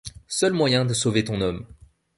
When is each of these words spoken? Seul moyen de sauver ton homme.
Seul 0.27 0.53
moyen 0.53 0.83
de 0.89 0.95
sauver 0.95 1.23
ton 1.23 1.41
homme. 1.41 1.67